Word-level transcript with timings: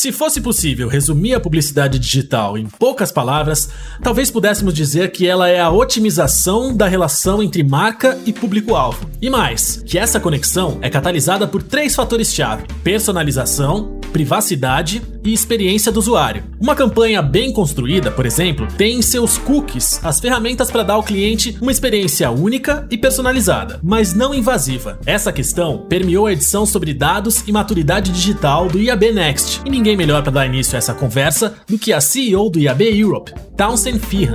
Se 0.00 0.12
fosse 0.12 0.40
possível 0.40 0.88
resumir 0.88 1.34
a 1.34 1.40
publicidade 1.40 1.98
digital 1.98 2.56
em 2.56 2.64
poucas 2.64 3.12
palavras, 3.12 3.68
talvez 4.02 4.30
pudéssemos 4.30 4.72
dizer 4.72 5.12
que 5.12 5.26
ela 5.26 5.46
é 5.46 5.60
a 5.60 5.70
otimização 5.70 6.74
da 6.74 6.88
relação 6.88 7.42
entre 7.42 7.62
marca 7.62 8.18
e 8.24 8.32
público-alvo. 8.32 9.10
E 9.20 9.28
mais, 9.28 9.82
que 9.84 9.98
essa 9.98 10.18
conexão 10.18 10.78
é 10.80 10.88
catalisada 10.88 11.46
por 11.46 11.62
três 11.62 11.94
fatores-chave: 11.94 12.64
personalização, 12.82 14.00
privacidade 14.10 15.02
e 15.24 15.32
experiência 15.32 15.92
do 15.92 15.98
usuário. 15.98 16.44
Uma 16.58 16.74
campanha 16.74 17.22
bem 17.22 17.52
construída, 17.52 18.10
por 18.10 18.26
exemplo, 18.26 18.66
tem 18.76 18.98
em 18.98 19.02
seus 19.02 19.38
cookies 19.38 20.00
as 20.02 20.20
ferramentas 20.20 20.70
para 20.70 20.82
dar 20.82 20.94
ao 20.94 21.02
cliente 21.02 21.56
uma 21.60 21.70
experiência 21.70 22.30
única 22.30 22.86
e 22.90 22.98
personalizada, 22.98 23.78
mas 23.82 24.14
não 24.14 24.34
invasiva. 24.34 24.98
Essa 25.04 25.32
questão 25.32 25.78
permeou 25.88 26.26
a 26.26 26.32
edição 26.32 26.64
sobre 26.64 26.94
dados 26.94 27.44
e 27.46 27.52
maturidade 27.52 28.10
digital 28.10 28.68
do 28.68 28.80
IAB 28.80 29.12
Next, 29.12 29.60
e 29.64 29.70
ninguém 29.70 29.89
melhor 29.96 30.22
para 30.22 30.32
dar 30.32 30.46
início 30.46 30.74
a 30.74 30.78
essa 30.78 30.94
conversa 30.94 31.54
do 31.66 31.78
que 31.78 31.92
a 31.92 32.00
CEO 32.00 32.50
do 32.50 32.58
IAB 32.58 32.82
Europe, 32.82 33.32
Townsend 33.56 33.98
Feehan. 33.98 34.34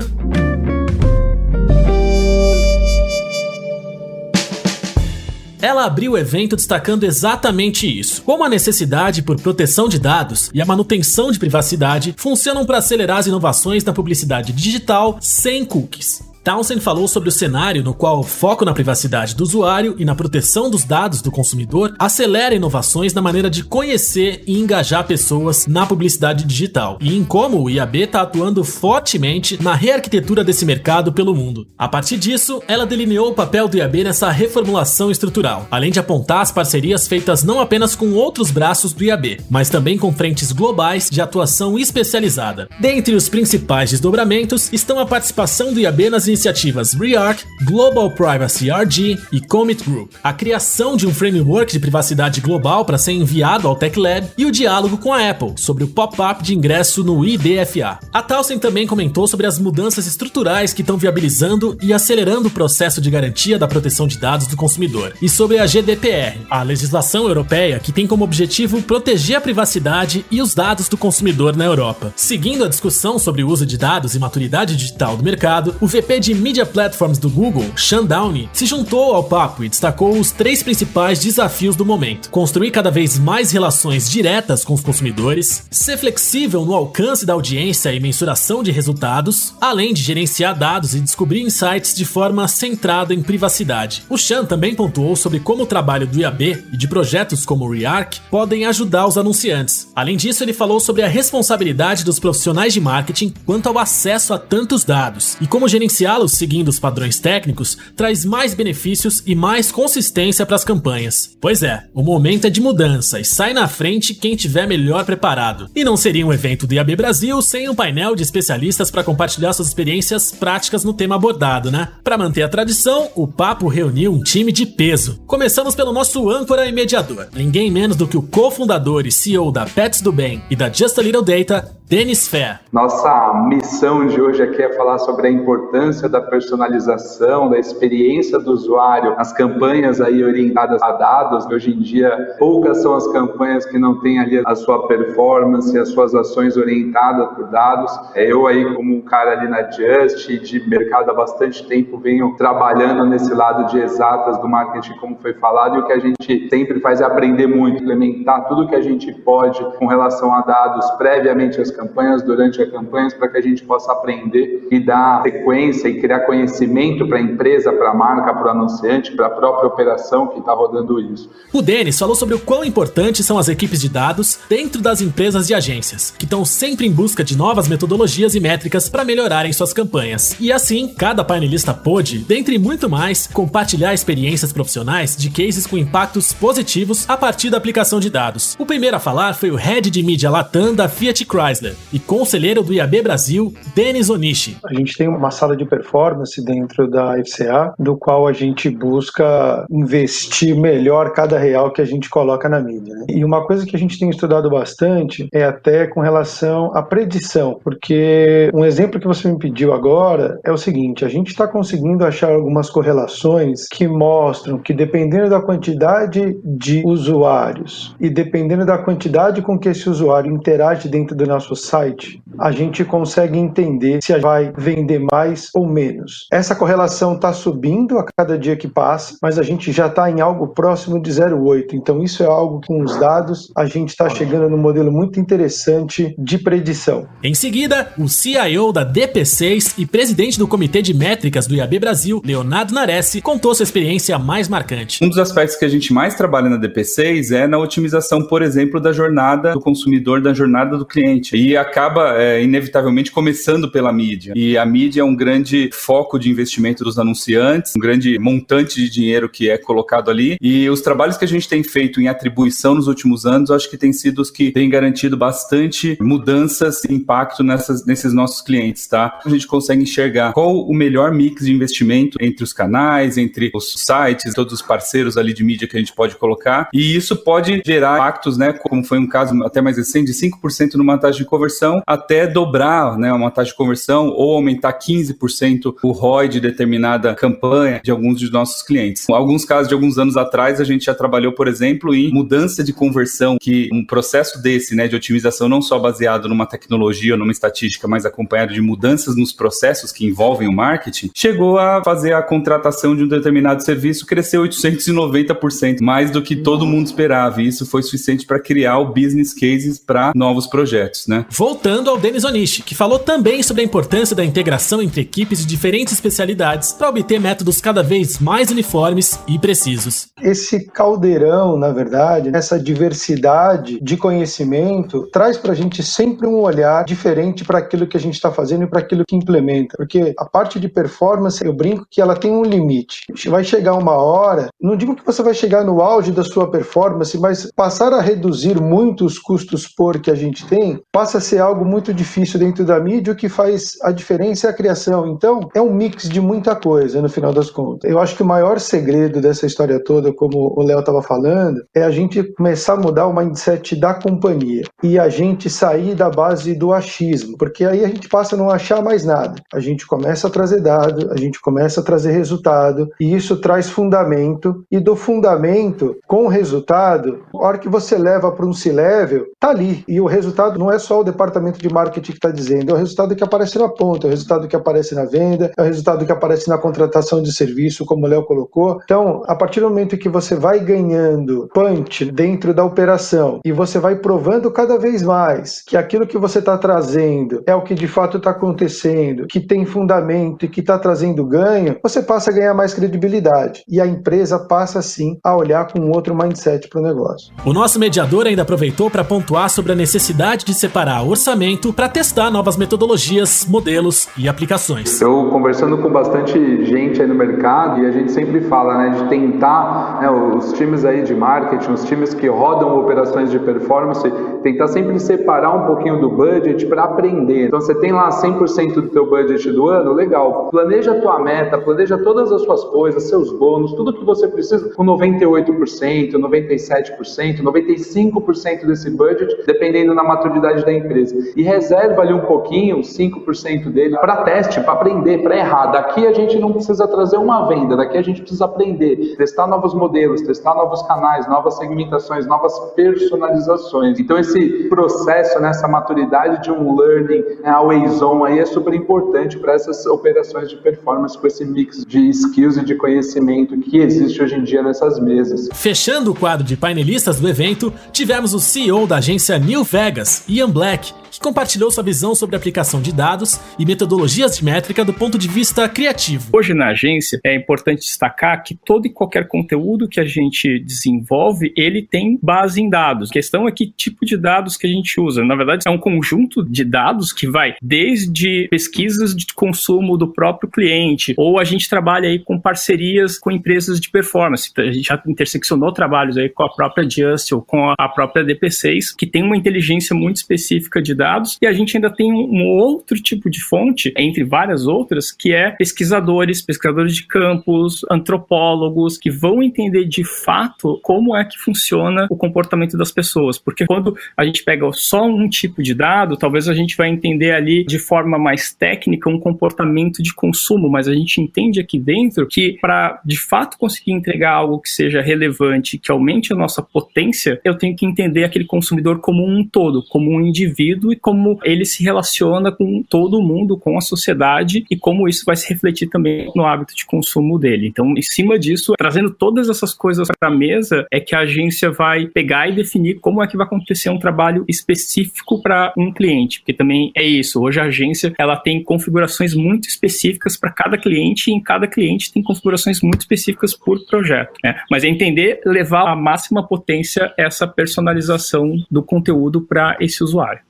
Ela 5.66 5.86
abriu 5.86 6.12
o 6.12 6.18
evento 6.18 6.56
destacando 6.56 7.06
exatamente 7.06 7.88
isso: 7.88 8.22
como 8.22 8.44
a 8.44 8.50
necessidade 8.50 9.24
por 9.24 9.42
proteção 9.42 9.90
de 9.90 9.98
dados 9.98 10.52
e 10.54 10.62
a 10.62 10.66
manutenção 10.66 11.32
de 11.32 11.40
privacidade 11.40 12.14
funcionam 12.18 12.68
para 12.68 12.78
acelerar 12.78 13.18
as 13.18 13.26
inovações 13.26 13.84
na 13.84 13.92
publicidade 13.92 14.54
digital 14.54 15.18
sem 15.20 15.66
cookies. 15.66 16.35
Townsend 16.46 16.80
falou 16.80 17.08
sobre 17.08 17.30
o 17.30 17.32
cenário 17.32 17.84
no 17.84 17.92
qual 17.92 18.20
o 18.20 18.24
foco 18.24 18.64
na 18.64 18.72
privacidade 18.72 19.34
do 19.34 19.42
usuário 19.42 19.96
e 19.98 20.06
na 20.06 20.14
proteção 20.14 20.70
dos 20.70 20.84
dados 20.84 21.20
do 21.20 21.32
consumidor 21.32 21.96
acelera 21.98 22.54
inovações 22.54 23.16
na 23.16 23.22
maneira 23.22 23.50
de 23.50 23.64
conhecer 23.64 24.44
e 24.46 24.60
engajar 24.60 25.08
pessoas 25.08 25.66
na 25.66 25.88
publicidade 25.88 26.44
digital, 26.44 27.00
e 27.02 27.18
em 27.18 27.24
como 27.24 27.64
o 27.64 27.68
IAB 27.68 27.96
está 28.04 28.22
atuando 28.22 28.64
fortemente 28.64 29.60
na 29.60 29.74
rearquitetura 29.74 30.44
desse 30.44 30.68
mercado 30.68 31.12
pelo 31.12 31.34
mundo. 31.34 31.66
A 31.76 31.88
partir 31.88 32.16
disso, 32.16 32.62
ela 32.68 32.86
delineou 32.86 33.32
o 33.32 33.34
papel 33.34 33.68
do 33.68 33.78
IAB 33.78 34.04
nessa 34.04 34.30
reformulação 34.30 35.10
estrutural, 35.10 35.68
além 35.72 35.92
de 35.92 36.00
apontar 36.00 36.42
as 36.42 36.52
parcerias 36.52 37.08
feitas 37.08 37.44
não 37.44 37.60
apenas 37.60 37.96
com 37.96 38.14
outros 38.14 38.52
braços 38.52 38.94
do 38.94 39.04
IAB, 39.04 39.40
mas 39.50 39.68
também 39.68 39.98
com 39.98 40.14
frentes 40.14 40.52
globais 40.52 41.10
de 41.10 41.22
atuação 41.22 41.80
especializada. 41.80 42.70
Dentre 42.80 43.16
os 43.16 43.28
principais 43.28 43.90
desdobramentos 43.90 44.72
estão 44.72 45.00
a 45.00 45.08
participação 45.08 45.74
do 45.74 45.80
IAB 45.80 46.12
nas 46.12 46.35
iniciativas 46.36 46.94
REARC, 46.94 47.46
Global 47.64 48.12
Privacy 48.12 48.70
RG 48.70 49.18
e 49.32 49.40
Commit 49.40 49.90
Group, 49.90 50.12
a 50.22 50.34
criação 50.34 50.98
de 50.98 51.08
um 51.08 51.14
framework 51.14 51.72
de 51.72 51.80
privacidade 51.80 52.42
global 52.42 52.84
para 52.84 52.98
ser 52.98 53.14
enviado 53.14 53.70
ao 53.70 53.76
Tech 53.76 53.98
Lab 53.98 54.28
e 54.38 54.46
o 54.46 54.52
diálogo 54.52 54.98
com 54.98 55.14
a 55.14 55.30
Apple 55.30 55.54
sobre 55.56 55.86
o 55.86 55.88
pop-up 55.88 56.44
de 56.44 56.54
ingresso 56.54 57.06
no 57.06 57.24
IDFA. 57.24 58.00
A 58.14 58.22
Townsend 58.22 58.60
também 58.60 58.86
comentou 58.86 59.28
sobre 59.28 59.48
as 59.48 59.58
mudanças 59.58 60.06
estruturais 60.08 60.74
que 60.74 60.82
estão 60.82 60.98
viabilizando 60.98 61.78
e 61.82 61.94
acelerando 61.94 62.50
o 62.50 62.52
processo 62.52 63.00
de 63.00 63.10
garantia 63.10 63.58
da 63.58 63.68
proteção 63.68 64.06
de 64.06 64.18
dados 64.18 64.48
do 64.48 64.58
consumidor, 64.58 65.14
e 65.22 65.30
sobre 65.30 65.58
a 65.58 65.66
GDPR, 65.66 66.40
a 66.50 66.64
legislação 66.64 67.28
europeia 67.28 67.80
que 67.80 67.94
tem 67.94 68.06
como 68.06 68.26
objetivo 68.26 68.82
proteger 68.82 69.38
a 69.38 69.42
privacidade 69.42 70.26
e 70.30 70.42
os 70.42 70.54
dados 70.54 70.90
do 70.90 70.98
consumidor 70.98 71.56
na 71.56 71.64
Europa. 71.64 72.12
Seguindo 72.18 72.66
a 72.66 72.70
discussão 72.70 73.18
sobre 73.18 73.42
o 73.42 73.48
uso 73.48 73.66
de 73.66 73.78
dados 73.78 74.16
e 74.16 74.20
maturidade 74.20 74.76
digital 74.76 75.16
do 75.16 75.24
mercado, 75.24 75.76
o 75.80 75.88
VP 75.88 76.25
de 76.26 76.34
Media 76.34 76.66
Platforms 76.66 77.20
do 77.20 77.30
Google, 77.30 77.66
Sean 77.78 78.04
Downey, 78.04 78.50
se 78.52 78.66
juntou 78.66 79.14
ao 79.14 79.26
papo 79.26 79.64
e 79.64 79.70
destacou 79.70 80.18
os 80.18 80.32
três 80.32 80.64
principais 80.64 81.20
desafios 81.20 81.76
do 81.76 81.86
momento: 81.86 82.32
construir 82.32 82.72
cada 82.72 82.90
vez 82.90 83.20
mais 83.20 83.52
relações 83.52 84.10
diretas 84.10 84.66
com 84.66 84.74
os 84.74 84.82
consumidores, 84.82 85.68
ser 85.70 85.98
flexível 85.98 86.66
no 86.66 86.74
alcance 86.74 87.28
da 87.28 87.34
audiência 87.34 87.94
e 87.94 88.00
mensuração 88.00 88.64
de 88.64 88.72
resultados, 88.72 89.54
além 89.62 89.94
de 89.94 90.02
gerenciar 90.02 90.58
dados 90.58 90.96
e 90.96 91.00
descobrir 91.00 91.42
insights 91.42 91.94
de 91.94 92.04
forma 92.04 92.48
centrada 92.48 93.14
em 93.14 93.22
privacidade. 93.22 94.04
O 94.10 94.18
Sean 94.18 94.46
também 94.46 94.74
pontuou 94.74 95.16
sobre 95.16 95.40
como 95.40 95.62
o 95.62 95.68
trabalho 95.68 96.08
do 96.08 96.20
IAB 96.20 96.66
e 96.74 96.78
de 96.78 96.88
projetos 96.88 97.46
como 97.46 97.66
o 97.66 97.72
REARC 97.72 98.16
podem 98.32 98.66
ajudar 98.66 99.06
os 99.06 99.16
anunciantes. 99.16 99.92
Além 99.96 100.18
disso, 100.18 100.44
ele 100.44 100.54
falou 100.54 100.80
sobre 100.80 101.04
a 101.04 101.08
responsabilidade 101.08 102.04
dos 102.04 102.18
profissionais 102.18 102.74
de 102.74 102.82
marketing 102.82 103.32
quanto 103.46 103.70
ao 103.70 103.78
acesso 103.78 104.34
a 104.34 104.40
tantos 104.40 104.84
dados 104.84 105.38
e 105.40 105.46
como 105.46 105.68
gerenciar 105.68 106.15
los 106.18 106.34
seguindo 106.34 106.70
os 106.70 106.80
padrões 106.80 107.20
técnicos 107.20 107.78
traz 107.96 108.26
mais 108.26 108.54
benefícios 108.54 109.24
e 109.26 109.36
mais 109.36 109.72
consistência 109.72 110.46
para 110.46 110.56
as 110.56 110.64
campanhas. 110.64 111.38
Pois 111.40 111.64
é, 111.64 111.86
o 111.94 112.02
momento 112.02 112.48
é 112.48 112.50
de 112.50 112.62
mudança 112.62 113.20
e 113.20 113.26
sai 113.26 113.54
na 113.54 113.68
frente 113.68 114.14
quem 114.14 114.36
tiver 114.36 114.68
melhor 114.68 115.06
preparado. 115.06 115.70
E 115.76 115.84
não 115.84 115.98
seria 115.98 116.26
um 116.26 116.34
evento 116.34 116.68
do 116.68 116.74
IAB 116.74 116.96
Brasil 116.96 117.42
sem 117.42 117.70
um 117.70 117.76
painel 117.76 118.16
de 118.16 118.24
especialistas 118.24 118.90
para 118.90 119.04
compartilhar 119.04 119.54
suas 119.54 119.68
experiências 119.68 120.32
práticas 120.32 120.84
no 120.84 120.94
tema 120.94 121.16
abordado, 121.16 121.72
né? 121.72 121.90
Para 122.04 122.18
manter 122.18 122.44
a 122.44 122.50
tradição, 122.50 123.10
o 123.16 123.28
papo 123.28 123.68
reuniu 123.68 124.14
um 124.14 124.22
time 124.22 124.52
de 124.52 124.66
peso. 124.66 125.22
Começamos 125.26 125.76
pelo 125.76 125.94
nosso 125.94 126.30
âncora 126.30 126.66
e 126.68 126.72
mediador, 126.72 127.28
ninguém 127.34 127.72
menos 127.72 127.96
do 127.96 128.08
que 128.08 128.18
o 128.18 128.22
cofundador 128.22 129.06
e 129.06 129.12
CEO 129.12 129.52
da 129.52 129.66
Pets 129.66 130.02
do 130.02 130.12
Bem 130.12 130.44
e 130.50 130.56
da 130.56 130.72
Just 130.72 130.98
a 130.98 131.02
Little 131.02 131.24
Data, 131.24 131.76
Denis 131.88 132.28
Fair. 132.28 132.60
Nossa 132.72 133.34
missão 133.48 134.08
de 134.08 134.20
hoje 134.20 134.42
aqui 134.42 134.62
é 134.62 134.74
falar 134.74 134.98
sobre 135.00 135.28
a 135.28 135.32
importância 135.32 136.05
da 136.10 136.22
personalização, 136.22 137.50
da 137.50 137.58
experiência 137.58 138.40
do 138.40 138.52
usuário, 138.52 139.16
as 139.18 139.34
campanhas 139.34 140.02
aí 140.02 140.24
orientadas 140.24 140.82
a 140.82 140.92
dados. 140.94 141.46
Hoje 141.46 141.72
em 141.72 141.80
dia, 141.80 142.36
poucas 142.40 142.82
são 142.82 142.96
as 142.96 143.08
campanhas 143.12 143.66
que 143.66 143.78
não 143.78 144.00
têm 144.00 144.20
ali 144.20 144.42
a 144.46 144.56
sua 144.56 144.88
performance, 144.88 145.78
as 145.78 145.90
suas 145.90 146.14
ações 146.14 146.58
orientadas 146.58 147.30
por 147.36 147.48
dados. 147.48 147.92
É, 148.14 148.32
eu 148.32 148.48
aí, 148.48 148.76
como 148.76 148.96
um 148.96 149.02
cara 149.02 149.32
ali 149.32 149.48
na 149.48 149.64
Just, 149.72 150.28
de 150.28 150.70
mercado 150.70 151.12
há 151.12 151.14
bastante 151.14 151.66
tempo, 151.68 151.98
venho 151.98 152.36
trabalhando 152.38 153.06
nesse 153.06 153.34
lado 153.34 153.68
de 153.72 153.80
exatas 153.80 154.38
do 154.40 154.48
marketing, 154.48 154.94
como 155.00 155.18
foi 155.18 155.34
falado, 155.34 155.78
e 155.78 155.80
o 155.80 155.86
que 155.86 155.94
a 155.94 156.00
gente 156.00 156.50
sempre 156.50 156.80
faz 156.80 157.02
é 157.02 157.06
aprender 157.06 157.48
muito, 157.48 157.84
implementar 157.84 158.48
tudo 158.48 158.68
que 158.68 158.76
a 158.76 158.82
gente 158.82 159.12
pode 159.12 159.64
com 159.78 159.88
relação 159.88 160.34
a 160.34 160.42
dados 160.42 160.90
previamente 160.92 161.60
às 161.60 161.72
campanhas, 161.72 162.22
durante 162.24 162.62
as 162.62 162.70
campanhas, 162.70 163.14
para 163.14 163.28
que 163.28 163.38
a 163.38 163.42
gente 163.42 163.64
possa 163.64 163.92
aprender 163.92 164.68
e 164.72 164.80
dar 164.80 165.24
sequência 165.24 165.85
e 165.90 166.00
criar 166.00 166.22
conhecimento 166.22 167.08
para 167.08 167.18
a 167.18 167.22
empresa, 167.22 167.72
para 167.72 167.92
a 167.92 167.94
marca, 167.94 168.34
para 168.34 168.48
o 168.48 168.50
anunciante, 168.50 169.12
para 169.12 169.28
a 169.28 169.30
própria 169.30 169.68
operação 169.68 170.28
que 170.28 170.40
está 170.40 170.54
rodando 170.54 171.00
isso. 171.00 171.30
O 171.54 171.62
Denis 171.62 171.98
falou 171.98 172.16
sobre 172.16 172.36
o 172.36 172.40
quão 172.40 172.64
importantes 172.64 173.26
são 173.26 173.38
as 173.38 173.48
equipes 173.48 173.82
de 173.82 173.90
dados 173.90 174.40
dentro 174.50 174.82
das 174.82 175.02
empresas 175.02 175.50
e 175.50 175.54
agências, 175.54 176.12
que 176.12 176.26
estão 176.26 176.44
sempre 176.44 176.86
em 176.86 176.92
busca 176.92 177.24
de 177.24 177.38
novas 177.38 177.68
metodologias 177.68 178.36
e 178.36 178.40
métricas 178.40 178.90
para 178.90 179.06
melhorarem 179.06 179.54
suas 179.54 179.74
campanhas. 179.74 180.36
E 180.40 180.52
assim, 180.52 180.88
cada 180.88 181.24
painelista 181.24 181.74
pôde, 181.74 182.20
dentre 182.20 182.58
muito 182.58 182.90
mais, 182.90 183.28
compartilhar 183.28 183.94
experiências 183.94 184.52
profissionais 184.52 185.16
de 185.16 185.30
cases 185.30 185.68
com 185.68 185.78
impactos 185.78 186.34
positivos 186.34 187.10
a 187.10 187.18
partir 187.18 187.50
da 187.50 187.58
aplicação 187.58 188.00
de 188.00 188.10
dados. 188.10 188.56
O 188.60 188.66
primeiro 188.66 188.98
a 188.98 189.00
falar 189.00 189.34
foi 189.34 189.52
o 189.52 189.56
head 189.56 189.90
de 189.90 190.04
mídia 190.04 190.30
Latam 190.30 190.74
da 190.74 190.88
Fiat 190.88 191.26
Chrysler 191.26 191.76
e 191.92 192.00
conselheiro 192.00 192.64
do 192.64 192.74
IAB 192.74 193.02
Brasil, 193.02 193.54
Denis 193.76 194.10
Onishi. 194.10 194.58
A 194.66 194.74
gente 194.74 194.98
tem 194.98 195.08
uma 195.08 195.32
sala 195.32 195.56
de 195.56 195.66
performance 195.76 196.44
dentro 196.44 196.90
da 196.90 197.16
FCA, 197.24 197.74
do 197.78 197.98
qual 197.98 198.28
a 198.28 198.34
gente 198.34 198.70
busca 198.70 199.66
investir 199.70 200.56
melhor 200.56 201.12
cada 201.12 201.38
real 201.38 201.72
que 201.72 201.82
a 201.82 201.86
gente 201.86 202.10
coloca 202.10 202.48
na 202.48 202.60
mídia. 202.60 202.96
Né? 202.96 203.06
E 203.10 203.26
uma 203.26 203.46
coisa 203.46 203.66
que 203.66 203.76
a 203.76 203.80
gente 203.80 204.00
tem 204.00 204.10
estudado 204.10 204.50
bastante 204.50 205.28
é 205.34 205.44
até 205.44 205.88
com 205.88 206.00
relação 206.00 206.72
à 206.76 206.82
predição, 206.82 207.60
porque 207.64 208.50
um 208.54 208.64
exemplo 208.64 209.00
que 209.00 209.08
você 209.08 209.32
me 209.32 209.38
pediu 209.38 209.74
agora 209.74 210.40
é 210.44 210.52
o 210.52 210.58
seguinte: 210.58 211.04
a 211.04 211.10
gente 211.10 211.30
está 211.30 211.48
conseguindo 211.48 212.06
achar 212.06 212.32
algumas 212.32 212.70
correlações 212.70 213.68
que 213.68 213.88
mostram 213.88 214.58
que 214.58 214.74
dependendo 214.74 215.30
da 215.30 215.42
quantidade 215.42 216.38
de 216.44 216.84
usuários 216.86 217.96
e 218.00 218.10
dependendo 218.10 218.66
da 218.66 218.78
quantidade 218.78 219.42
com 219.42 219.58
que 219.58 219.70
esse 219.70 219.90
usuário 219.90 220.32
interage 220.32 220.88
dentro 220.88 221.16
do 221.16 221.26
nosso 221.26 221.56
site, 221.56 222.22
a 222.40 222.52
gente 222.52 222.84
consegue 222.84 223.38
entender 223.38 224.00
se 224.02 224.18
vai 224.20 224.54
vender 224.58 225.00
mais 225.00 225.50
ou 225.54 225.65
menos. 225.66 226.28
Essa 226.32 226.56
correlação 226.56 227.16
está 227.16 227.34
subindo 227.34 227.98
a 227.98 228.06
cada 228.06 228.38
dia 228.38 228.56
que 228.56 228.68
passa, 228.68 229.18
mas 229.22 229.38
a 229.40 229.44
gente 229.44 229.72
já 229.72 229.88
está 229.88 230.10
em 230.10 230.22
algo 230.22 230.48
próximo 230.48 231.02
de 231.02 231.12
0,8. 231.12 231.74
Então, 231.74 232.04
isso 232.04 232.24
é 232.24 232.26
algo 232.26 232.62
com 232.66 232.84
os 232.84 233.00
dados, 233.00 233.52
a 233.56 233.66
gente 233.66 233.90
está 233.90 234.10
chegando 234.10 234.50
num 234.50 234.58
modelo 234.58 234.92
muito 234.92 235.20
interessante 235.20 236.16
de 236.18 236.38
predição. 236.38 237.08
Em 237.24 237.34
seguida, 237.34 237.94
o 237.98 238.08
CIO 238.08 238.72
da 238.72 238.86
DP6 238.86 239.76
e 239.78 239.86
presidente 239.86 240.38
do 240.38 240.48
Comitê 240.48 240.82
de 240.82 240.94
Métricas 240.94 241.48
do 241.48 241.56
IAB 241.56 241.80
Brasil, 241.80 242.22
Leonardo 242.24 242.74
Nares, 242.74 243.20
contou 243.22 243.54
sua 243.54 243.64
experiência 243.64 244.18
mais 244.20 244.48
marcante. 244.48 245.04
Um 245.04 245.10
dos 245.10 245.18
aspectos 245.18 245.58
que 245.58 245.66
a 245.66 245.70
gente 245.70 245.94
mais 245.94 246.16
trabalha 246.16 246.50
na 246.50 246.60
DP6 246.60 247.36
é 247.36 247.48
na 247.48 247.58
otimização, 247.58 248.26
por 248.28 248.42
exemplo, 248.42 248.80
da 248.80 248.92
jornada 248.92 249.54
do 249.54 249.60
consumidor, 249.60 250.22
da 250.22 250.34
jornada 250.34 250.78
do 250.78 250.86
cliente. 250.86 251.36
e 251.36 251.56
acaba 251.58 252.22
é, 252.22 252.44
inevitavelmente 252.44 253.12
começando 253.12 253.70
pela 253.72 253.92
mídia. 253.92 254.34
E 254.36 254.58
a 254.58 254.66
mídia 254.66 255.02
é 255.02 255.04
um 255.04 255.16
grande 255.16 255.55
foco 255.72 256.18
de 256.18 256.30
investimento 256.30 256.84
dos 256.84 256.98
anunciantes, 256.98 257.74
um 257.76 257.80
grande 257.80 258.18
montante 258.20 258.76
de 258.76 258.90
dinheiro 258.90 259.30
que 259.30 259.50
é 259.50 259.58
colocado 259.58 260.10
ali. 260.10 260.38
E 260.42 260.70
os 260.70 260.82
trabalhos 260.82 261.18
que 261.18 261.26
a 261.26 261.28
gente 261.28 261.48
tem 261.48 261.64
feito 261.64 262.02
em 262.02 262.08
atribuição 262.08 262.76
nos 262.76 262.88
últimos 262.88 263.26
anos, 263.26 263.52
acho 263.52 263.70
que 263.70 263.78
tem 263.78 263.94
sido 263.94 264.22
os 264.22 264.32
que 264.32 264.52
têm 264.52 264.70
garantido 264.70 265.18
bastante 265.18 265.98
mudanças 266.02 266.84
e 266.84 266.94
impacto 266.94 267.44
nessas, 267.44 267.86
nesses 267.86 268.14
nossos 268.14 268.42
clientes, 268.42 268.88
tá? 268.88 269.20
A 269.26 269.30
gente 269.30 269.48
consegue 269.48 269.84
enxergar 269.84 270.34
qual 270.34 270.56
o 270.56 270.74
melhor 270.74 271.12
mix 271.12 271.46
de 271.46 271.54
investimento 271.54 272.18
entre 272.22 272.44
os 272.44 272.54
canais, 272.54 273.18
entre 273.18 273.52
os 273.54 273.74
sites, 273.74 274.34
todos 274.34 274.54
os 274.54 274.62
parceiros 274.62 275.18
ali 275.18 275.34
de 275.34 275.44
mídia 275.44 275.68
que 275.68 275.76
a 275.76 275.80
gente 275.80 275.94
pode 275.94 276.16
colocar. 276.16 276.70
E 276.74 276.96
isso 276.96 277.16
pode 277.16 277.62
gerar 277.66 277.96
impactos, 277.96 278.38
né? 278.38 278.54
Como 278.54 278.84
foi 278.84 279.00
um 279.00 279.08
caso 279.08 279.44
até 279.44 279.62
mais 279.62 279.78
recente, 279.78 280.12
de 280.12 280.14
5% 280.14 280.76
numa 280.76 280.98
taxa 280.98 281.20
de 281.20 281.26
conversão, 281.26 281.82
até 281.86 282.28
dobrar, 282.28 282.98
né? 282.98 283.12
Uma 283.14 283.32
taxa 283.32 283.52
de 283.52 283.58
conversão 283.58 284.10
ou 284.10 284.36
aumentar 284.36 284.74
15% 284.74 285.45
o 285.84 285.92
ROI 285.92 286.28
de 286.28 286.40
determinada 286.40 287.14
campanha 287.14 287.82
de 287.84 287.92
alguns 287.92 288.20
dos 288.20 288.32
nossos 288.32 288.62
clientes. 288.62 289.08
Em 289.10 289.14
alguns 289.14 289.46
casos 289.46 289.68
de 289.68 289.74
alguns 289.74 289.98
anos 289.98 290.18
atrás, 290.18 290.60
a 290.60 290.64
gente 290.64 290.86
já 290.86 290.94
trabalhou, 290.94 291.34
por 291.34 291.48
exemplo, 291.48 291.94
em 291.94 292.12
mudança 292.12 292.64
de 292.64 292.74
conversão, 292.74 293.38
que 293.40 293.70
um 293.72 293.86
processo 293.86 294.42
desse, 294.42 294.76
né, 294.76 294.88
de 294.88 294.96
otimização 294.96 295.48
não 295.48 295.62
só 295.62 295.80
baseado 295.80 296.28
numa 296.28 296.46
tecnologia 296.46 297.14
ou 297.14 297.20
numa 297.20 297.32
estatística, 297.32 297.88
mas 297.88 298.06
acompanhado 298.06 298.54
de 298.54 298.62
mudanças 298.62 299.16
nos 299.16 299.32
processos 299.32 299.92
que 299.92 300.06
envolvem 300.06 300.48
o 300.48 300.54
marketing, 300.54 301.12
chegou 301.14 301.58
a 301.58 301.84
fazer 301.84 302.14
a 302.14 302.22
contratação 302.22 302.96
de 302.96 303.04
um 303.04 303.08
determinado 303.08 303.64
serviço 303.64 304.06
crescer 304.06 304.38
890%, 304.38 305.82
mais 305.82 306.12
do 306.12 306.22
que 306.22 306.36
todo 306.36 306.66
mundo 306.66 306.86
esperava. 306.86 307.42
E 307.42 307.48
isso 307.48 307.66
foi 307.66 307.84
suficiente 307.84 308.26
para 308.26 308.40
criar 308.40 308.80
o 308.80 308.94
business 308.94 309.34
cases 309.34 309.80
para 309.80 310.12
novos 310.16 310.48
projetos, 310.48 311.08
né? 311.08 311.26
Voltando 311.30 311.90
ao 311.90 311.98
Denis 311.98 312.24
Onishi, 312.24 312.64
que 312.64 312.76
falou 312.76 313.00
também 313.00 313.44
sobre 313.44 313.62
a 313.62 313.66
importância 313.66 314.16
da 314.16 314.24
integração 314.24 314.82
entre 314.82 315.02
equipes 315.02 315.35
de 315.40 315.46
diferentes 315.46 315.94
especialidades 315.94 316.72
para 316.74 316.90
obter 316.90 317.20
métodos 317.20 317.62
cada 317.62 317.82
vez 317.82 318.20
mais 318.20 318.52
uniformes 318.52 319.20
e 319.28 319.38
precisos. 319.40 320.08
Esse 320.22 320.66
caldeirão, 320.66 321.58
na 321.58 321.72
verdade, 321.72 322.32
essa 322.34 322.60
diversidade 322.60 323.80
de 323.82 323.98
conhecimento 323.98 325.08
traz 325.12 325.38
para 325.38 325.52
a 325.52 325.56
gente 325.56 325.82
sempre 325.84 326.28
um 326.28 326.40
olhar 326.42 326.84
diferente 326.84 327.44
para 327.44 327.60
aquilo 327.60 327.88
que 327.88 327.98
a 327.98 328.00
gente 328.00 328.16
está 328.16 328.32
fazendo 328.32 328.64
e 328.64 328.68
para 328.68 328.80
aquilo 328.80 329.06
que 329.08 329.16
implementa. 329.16 329.76
Porque 329.78 330.14
a 330.18 330.26
parte 330.26 330.60
de 330.60 330.68
performance, 330.68 331.44
eu 331.44 331.54
brinco 331.54 331.88
que 331.90 332.02
ela 332.02 332.16
tem 332.16 332.32
um 332.32 332.44
limite. 332.44 333.06
Vai 333.28 333.44
chegar 333.44 333.74
uma 333.74 333.94
hora, 333.94 334.50
não 334.62 334.76
digo 334.76 334.96
que 334.96 335.06
você 335.06 335.22
vai 335.22 335.34
chegar 335.34 335.64
no 335.64 335.82
auge 335.82 336.12
da 336.12 336.24
sua 336.24 336.50
performance, 336.50 337.18
mas 337.18 337.52
passar 337.56 337.94
a 337.94 338.02
reduzir 338.02 338.60
muito 338.62 339.06
os 339.06 339.18
custos 339.18 339.68
por 339.68 340.00
que 340.00 340.12
a 340.12 340.16
gente 340.16 340.46
tem 340.48 340.82
passa 340.92 341.18
a 341.18 341.22
ser 341.22 341.40
algo 341.40 341.66
muito 341.66 341.94
difícil 341.94 342.40
dentro 342.40 342.64
da 342.66 342.80
mídia. 342.80 343.14
O 343.14 343.16
que 343.16 343.30
faz 343.30 343.78
a 343.82 343.92
diferença 343.92 344.48
é 344.48 344.50
a 344.50 344.54
criação. 344.54 345.08
Então, 345.08 345.25
é 345.54 345.62
um 345.62 345.74
mix 345.74 346.10
de 346.10 346.20
muita 346.22 346.56
coisa 346.56 347.02
no 347.02 347.10
final 347.10 347.34
das 347.34 347.50
contas. 347.50 347.90
Eu 347.90 348.00
acho 348.00 348.16
que 348.16 348.24
o 348.24 348.26
maior 348.26 348.60
segredo 348.60 349.22
dessa 349.22 349.46
história 349.46 349.84
toda, 349.84 350.14
como 350.14 350.54
o 350.56 350.64
Léo 350.64 350.80
estava 350.80 351.02
falando, 351.02 351.64
é 351.74 351.84
a 351.84 351.92
gente 351.92 352.24
começar 352.24 352.74
a 352.74 352.78
mudar 352.78 353.08
o 353.08 353.16
mindset 353.16 353.76
da 353.76 353.94
companhia 353.94 354.64
e 354.84 355.00
a 355.00 355.10
gente 355.10 355.50
sair 355.50 355.96
da 355.96 356.10
base 356.10 356.54
do 356.54 356.74
achismo, 356.74 357.38
porque 357.38 357.66
aí 357.66 357.84
a 357.84 357.88
gente 357.88 358.08
passa 358.10 358.36
a 358.36 358.38
não 358.38 358.50
achar 358.50 358.82
mais 358.82 359.06
nada. 359.06 359.36
A 359.54 359.60
gente 359.60 359.86
começa 359.88 360.28
a 360.28 360.30
trazer 360.30 360.62
dado, 360.62 361.12
a 361.12 361.18
gente 361.18 361.42
começa 361.42 361.82
a 361.82 361.84
trazer 361.84 362.12
resultado 362.12 362.90
e 363.00 363.16
isso 363.16 363.38
traz 363.38 363.70
fundamento 363.70 364.64
e 364.72 364.80
do 364.80 364.96
fundamento 364.96 365.96
com 366.08 366.26
o 366.26 366.28
resultado, 366.28 367.24
a 367.34 367.46
hora 367.46 367.58
que 367.58 367.70
você 367.70 367.98
leva 367.98 368.32
para 368.32 368.46
um 368.46 368.54
C-level, 368.54 369.26
tá 369.40 369.50
ali. 369.50 369.84
E 369.88 370.00
o 370.00 370.06
resultado 370.06 370.60
não 370.60 370.72
é 370.72 370.80
só 370.80 371.02
o 371.02 371.04
departamento 371.04 371.60
de 371.60 371.72
marketing 371.72 372.12
que 372.12 372.18
está 372.18 372.32
dizendo, 372.32 372.72
é 372.72 372.74
o 372.74 372.78
resultado 372.78 373.16
que 373.16 373.24
aparece 373.24 373.58
na 373.58 373.70
ponta, 373.70 374.06
é 374.06 374.10
o 374.10 374.12
resultado 374.12 374.48
que 374.48 374.56
aparece 374.56 374.96
na 374.96 375.06
venda, 375.16 375.52
é 375.58 375.62
o 375.62 375.66
resultado 375.66 376.06
que 376.06 376.12
aparece 376.12 376.50
na 376.50 376.58
contratação 376.58 377.22
de 377.24 377.32
serviço, 377.32 377.86
como 377.86 378.06
o 378.06 378.10
Léo 378.10 378.24
colocou. 378.24 378.80
Então, 378.84 379.24
a 379.28 379.36
partir 379.36 379.62
do 379.62 379.70
momento 379.70 379.98
que 379.98 380.10
você 380.10 380.36
vai 380.36 380.60
ganhando 380.60 381.48
punch 381.54 382.06
dentro 382.12 382.54
da 382.54 382.64
operação 382.64 383.40
e 383.46 383.52
você 383.52 383.80
vai 383.80 383.96
provando 383.96 384.52
cada 384.52 384.78
vez 384.78 385.02
mais 385.02 385.64
que 385.66 385.78
aquilo 385.78 386.08
que 386.08 386.18
você 386.18 386.40
está 386.40 386.58
trazendo 386.58 387.42
é 387.46 387.56
o 387.56 387.62
que 387.62 387.74
de 387.74 387.88
fato 387.88 388.18
está 388.18 388.32
acontecendo, 388.32 389.28
que 389.28 389.40
tem 389.40 389.66
fundamento 389.66 390.46
e 390.46 390.50
que 390.50 390.60
está 390.60 390.78
trazendo 390.78 391.26
ganho, 391.26 391.78
você 391.82 392.02
passa 392.02 392.30
a 392.30 392.34
ganhar 392.34 392.54
mais 392.54 392.74
credibilidade 392.74 393.64
e 393.68 393.80
a 393.80 393.88
empresa 393.88 394.40
passa 394.40 394.82
sim 394.82 395.18
a 395.24 395.36
olhar 395.36 395.68
com 395.72 395.92
outro 395.92 396.16
mindset 396.16 396.68
para 396.68 396.82
o 396.82 396.84
negócio. 396.84 397.32
O 397.46 397.54
nosso 397.54 397.80
mediador 397.80 398.28
ainda 398.28 398.42
aproveitou 398.42 398.90
para 398.90 399.04
pontuar 399.04 399.50
sobre 399.50 399.72
a 399.72 399.76
necessidade 399.76 400.46
de 400.46 400.54
separar 400.54 401.04
orçamento 401.04 401.72
para 401.72 401.88
testar 401.88 402.30
novas 402.30 402.58
metodologias, 402.58 403.46
modelos 403.48 404.08
e 404.18 404.28
aplicações. 404.28 404.95
Eu 405.02 405.30
conversando 405.30 405.78
com 405.78 405.90
bastante 405.90 406.66
gente 406.66 407.02
aí 407.02 407.08
no 407.08 407.16
mercado 407.16 407.82
e 407.82 407.86
a 407.86 407.92
gente 407.92 408.12
sempre 408.12 408.42
fala, 408.42 408.78
né, 408.78 408.90
de 408.92 409.10
tentar, 409.10 410.00
né, 410.02 410.10
os 410.10 410.54
times 410.54 410.86
aí 410.86 411.02
de 411.02 411.14
marketing, 411.14 411.72
os 411.72 411.84
times 411.86 412.14
que 412.14 412.28
rodam 412.28 412.80
operações 412.80 413.30
de 413.30 413.40
performance, 413.40 414.10
tentar 414.42 414.68
sempre 414.68 414.98
separar 415.00 415.54
um 415.54 415.66
pouquinho 415.66 416.00
do 416.00 416.10
budget 416.10 416.66
para 416.68 416.84
aprender. 416.84 417.48
Então 417.48 417.60
você 417.60 417.76
tem 417.76 417.92
lá 417.92 418.10
100% 418.10 418.76
do 418.76 418.90
teu 418.90 419.10
budget 419.10 419.52
do 419.52 419.68
ano, 419.70 419.92
legal. 419.92 420.50
Planeja 420.50 420.92
a 420.92 421.02
tua 421.02 421.20
meta, 421.20 421.58
planeja 421.58 421.98
todas 421.98 422.32
as 422.32 422.42
suas 422.44 422.64
coisas, 422.66 423.04
seus 423.04 423.32
bônus, 423.34 423.74
tudo 423.74 423.94
que 423.94 424.06
você 424.06 424.28
precisa 424.28 424.74
com 424.76 424.86
98%, 424.86 426.14
97%, 426.14 427.42
95% 427.42 428.66
desse 428.66 428.90
budget, 428.92 429.36
dependendo 429.46 429.96
da 429.96 430.04
maturidade 430.04 430.64
da 430.64 430.72
empresa. 430.72 431.16
E 431.36 431.42
reserva 431.42 432.02
ali 432.02 432.14
um 432.14 432.22
pouquinho, 432.22 432.78
5% 432.78 433.70
dele 433.70 433.98
para 433.98 434.18
teste, 434.18 434.62
para 434.62 434.85
aprender, 434.86 435.24
para 435.24 435.36
errar. 435.36 435.68
Daqui 435.68 436.06
a 436.06 436.14
gente 436.14 436.38
não 436.38 436.54
precisa 436.54 436.88
trazer 436.88 437.18
uma 437.18 437.48
venda, 437.48 437.76
daqui 437.76 437.98
a 437.98 438.02
gente 438.02 438.22
precisa 438.22 438.46
aprender, 438.46 439.16
testar 439.18 439.48
novos 439.48 439.74
modelos, 439.74 440.22
testar 440.22 440.54
novos 440.54 440.84
canais, 440.84 441.28
novas 441.28 441.58
segmentações, 441.58 442.28
novas 442.28 442.58
personalizações. 442.76 444.00
Então 444.00 444.18
esse 444.18 444.70
processo, 444.70 445.40
nessa 445.40 445.68
maturidade 445.68 446.44
de 446.44 446.52
um 446.52 446.76
learning 446.76 447.24
né, 447.42 447.50
always 447.50 448.02
on 448.02 448.24
aí 448.24 448.40
é 448.40 448.46
super 448.46 448.74
importante 448.74 449.38
para 449.40 449.54
essas 449.54 449.86
operações 449.88 450.50
de 450.50 450.58
performance 450.58 451.18
com 451.18 451.26
esse 451.26 451.44
mix 451.44 451.84
de 451.86 452.10
skills 452.10 452.58
e 452.58 452.66
de 452.66 452.76
conhecimento 452.76 453.58
que 453.58 453.78
existe 453.78 454.22
hoje 454.22 454.36
em 454.36 454.44
dia 454.44 454.62
nessas 454.62 455.00
mesas. 455.00 455.50
Fechando 455.54 456.12
o 456.12 456.16
quadro 456.16 456.46
de 456.46 456.56
painelistas 456.56 457.20
do 457.20 457.28
evento, 457.28 457.74
tivemos 457.92 458.34
o 458.34 458.40
CEO 458.40 458.86
da 458.86 458.98
agência 458.98 459.40
New 459.40 459.64
Vegas, 459.64 460.24
Ian 460.28 460.50
Black, 460.50 460.94
que 461.16 461.22
compartilhou 461.22 461.72
sua 461.72 461.84
visão 461.84 462.14
sobre 462.14 462.36
a 462.36 462.40
aplicação 462.40 462.82
de 462.82 462.92
dados 462.92 463.40
e 463.58 463.66
metodologias 463.66 464.38
de 464.38 464.44
métrica 464.44 464.84
do 464.84 464.94
ponto 464.94 465.18
de 465.18 465.30
vista 465.30 465.68
criativo. 465.70 466.30
Hoje 466.34 466.54
na 466.54 466.68
agência 466.68 467.20
é 467.24 467.34
importante 467.34 467.80
destacar 467.80 468.44
que 468.44 468.54
todo 468.54 468.86
e 468.86 468.90
qualquer 468.90 469.28
conteúdo 469.28 469.88
que 469.88 470.00
a 470.00 470.06
gente 470.06 470.60
desenvolve, 470.60 471.54
ele 471.56 471.82
tem 471.82 472.20
base 472.22 472.62
em 472.62 472.70
dados. 472.70 473.10
A 473.10 473.14
questão 473.14 473.48
é 473.48 473.52
que 473.52 473.72
tipo 473.72 474.06
de 474.06 474.18
dados 474.18 474.58
que 474.58 474.68
a 474.68 474.70
gente 474.70 475.00
usa. 475.00 475.24
Na 475.24 475.36
verdade, 475.36 475.64
é 475.66 475.70
um 475.70 475.78
conjunto 475.78 476.44
de 476.44 476.66
dados 476.66 477.14
que 477.14 477.28
vai 477.28 477.56
desde 477.62 478.48
pesquisas 478.50 479.16
de 479.16 479.26
consumo 479.34 479.98
do 479.98 480.12
próprio 480.12 480.50
cliente, 480.50 481.14
ou 481.18 481.40
a 481.40 481.46
gente 481.46 481.70
trabalha 481.70 482.10
aí 482.10 482.20
com 482.20 482.40
parcerias 482.40 483.18
com 483.18 483.32
empresas 483.32 483.80
de 483.80 483.90
performance. 483.90 484.52
A 484.58 484.72
gente 484.72 484.88
já 484.88 485.02
interseccionou 485.08 485.72
trabalhos 485.72 486.18
aí 486.18 486.28
com 486.28 486.44
a 486.44 486.54
própria 486.54 486.88
Just 486.90 487.32
ou 487.32 487.42
com 487.42 487.74
a 487.78 487.88
própria 487.88 488.26
DP6, 488.26 488.96
que 488.98 489.08
tem 489.08 489.24
uma 489.24 489.38
inteligência 489.38 489.96
muito 489.96 490.18
específica 490.18 490.82
de 490.82 490.94
dados 490.94 491.05
dados, 491.06 491.38
e 491.40 491.46
a 491.46 491.54
gente 491.54 491.78
ainda 491.78 491.92
tem 491.92 492.12
um 492.12 492.48
outro 492.48 492.98
tipo 492.98 493.30
de 493.30 493.40
fonte, 493.44 493.94
entre 493.96 494.24
várias 494.24 494.66
outras, 494.66 495.12
que 495.12 495.32
é 495.32 495.52
pesquisadores, 495.52 496.42
pesquisadores 496.42 496.96
de 496.96 497.06
campos, 497.06 497.82
antropólogos, 497.92 498.98
que 498.98 499.12
vão 499.12 499.44
entender 499.44 499.86
de 499.86 500.04
fato 500.04 500.80
como 500.82 501.16
é 501.16 501.24
que 501.24 501.38
funciona 501.38 502.08
o 502.10 502.18
comportamento 502.18 502.76
das 502.76 502.92
pessoas. 502.92 503.38
Porque 503.38 503.68
quando 503.68 503.96
a 504.18 504.26
gente 504.26 504.44
pega 504.44 504.68
só 504.74 505.06
um 505.06 505.30
tipo 505.30 505.62
de 505.62 505.76
dado, 505.76 506.18
talvez 506.18 506.48
a 506.48 506.56
gente 506.56 506.76
vai 506.76 506.90
entender 506.90 507.32
ali 507.34 507.64
de 507.66 507.78
forma 507.78 508.18
mais 508.18 508.52
técnica 508.52 509.08
um 509.08 509.20
comportamento 509.20 510.02
de 510.02 510.12
consumo, 510.14 510.68
mas 510.68 510.88
a 510.88 510.94
gente 510.96 511.22
entende 511.22 511.60
aqui 511.60 511.78
dentro 511.80 512.26
que 512.26 512.58
para 512.60 513.00
de 513.06 513.20
fato 513.20 513.58
conseguir 513.60 513.92
entregar 513.92 514.34
algo 514.34 514.60
que 514.60 514.70
seja 514.70 515.02
relevante, 515.02 515.78
que 515.78 515.92
aumente 515.92 516.34
a 516.34 516.36
nossa 516.36 516.64
potência, 516.64 517.40
eu 517.44 517.56
tenho 517.56 517.76
que 517.76 517.86
entender 517.86 518.24
aquele 518.24 518.46
consumidor 518.46 519.00
como 519.00 519.24
um 519.24 519.48
todo, 519.48 519.84
como 519.88 520.10
um 520.12 520.22
indivíduo 520.22 520.95
e 520.96 521.00
como 521.00 521.38
ele 521.44 521.66
se 521.66 521.84
relaciona 521.84 522.52
com 522.52 522.82
todo 522.84 523.22
mundo, 523.22 523.58
com 523.58 523.78
a 523.78 523.82
sociedade 523.82 524.66
e 524.70 524.78
como 524.78 525.08
isso 525.08 525.24
vai 525.26 525.36
se 525.36 525.48
refletir 525.50 525.90
também 525.90 526.32
no 526.36 526.46
hábito 526.46 526.76
de 526.76 526.86
consumo 526.86 527.38
dele. 527.38 527.68
Então, 527.68 527.94
em 527.98 528.02
cima 528.02 528.40
disso, 528.40 528.74
trazendo 528.78 529.12
todas 529.12 529.50
essas 529.50 529.74
coisas 529.74 530.08
para 530.20 530.30
a 530.30 530.36
mesa, 530.36 530.86
é 530.92 531.00
que 531.00 531.16
a 531.16 531.20
agência 531.20 531.72
vai 531.72 532.08
pegar 532.08 532.50
e 532.50 532.56
definir 532.56 533.00
como 533.00 533.22
é 533.22 533.28
que 533.28 533.38
vai 533.38 533.46
acontecer 533.46 533.90
um 533.90 534.00
trabalho 534.00 534.46
específico 534.48 535.42
para 535.42 535.74
um 535.78 535.92
cliente, 535.92 536.40
porque 536.40 536.54
também 536.54 536.92
é 536.96 537.04
isso. 537.04 537.42
Hoje 537.42 537.60
a 537.60 537.66
agência 537.66 538.14
ela 538.18 538.38
tem 538.38 538.64
configurações 538.64 539.36
muito 539.36 539.68
específicas 539.68 540.38
para 540.38 540.52
cada 540.52 540.78
cliente 540.78 541.30
e 541.30 541.34
em 541.34 541.42
cada 541.42 541.68
cliente 541.68 542.12
tem 542.12 542.24
configurações 542.24 542.82
muito 542.82 543.02
específicas 543.02 543.54
por 543.54 543.86
projeto. 543.86 544.34
Né? 544.44 544.56
Mas 544.70 544.84
é 544.84 544.88
entender 544.88 545.42
levar 545.46 545.88
à 545.88 545.96
máxima 545.96 546.48
potência 546.48 547.14
essa 547.18 547.48
personalização 547.48 548.56
do 548.70 548.84
conteúdo 548.84 549.42
para 549.42 549.78
esse 549.80 550.04
usuário. 550.04 550.42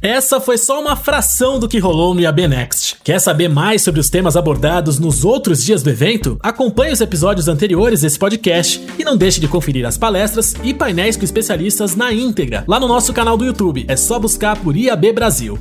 Essa 0.00 0.40
foi 0.40 0.58
só 0.58 0.80
uma 0.80 0.94
fração 0.94 1.58
do 1.58 1.68
que 1.68 1.78
rolou 1.78 2.14
no 2.14 2.20
IAB 2.20 2.48
Next. 2.48 2.96
Quer 3.02 3.18
saber 3.18 3.48
mais 3.48 3.82
sobre 3.82 4.00
os 4.00 4.10
temas 4.10 4.36
abordados 4.36 4.98
nos 4.98 5.24
outros 5.24 5.64
dias 5.64 5.82
do 5.82 5.90
evento? 5.90 6.38
Acompanhe 6.42 6.92
os 6.92 7.00
episódios 7.00 7.48
anteriores 7.48 8.02
desse 8.02 8.18
podcast 8.18 8.84
e 8.98 9.04
não 9.04 9.16
deixe 9.16 9.40
de 9.40 9.48
conferir 9.48 9.86
as 9.86 9.96
palestras 9.96 10.54
e 10.62 10.74
painéis 10.74 11.16
com 11.16 11.24
especialistas 11.24 11.96
na 11.96 12.12
íntegra 12.12 12.64
lá 12.68 12.78
no 12.78 12.88
nosso 12.88 13.12
canal 13.12 13.36
do 13.36 13.44
YouTube. 13.44 13.86
É 13.88 13.96
só 13.96 14.18
buscar 14.18 14.58
por 14.58 14.76
IAB 14.76 15.12
Brasil. 15.12 15.58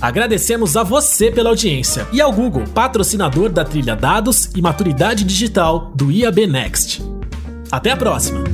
Agradecemos 0.00 0.76
a 0.76 0.82
você 0.82 1.30
pela 1.30 1.50
audiência 1.50 2.06
e 2.12 2.20
ao 2.20 2.32
Google, 2.32 2.64
patrocinador 2.74 3.50
da 3.50 3.64
trilha 3.64 3.94
Dados 3.94 4.50
e 4.56 4.62
Maturidade 4.62 5.24
Digital 5.24 5.92
do 5.94 6.10
IAB 6.10 6.46
Next. 6.46 7.02
Até 7.70 7.90
a 7.90 7.96
próxima! 7.96 8.49